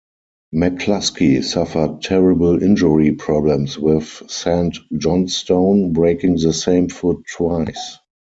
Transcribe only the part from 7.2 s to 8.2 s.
twice.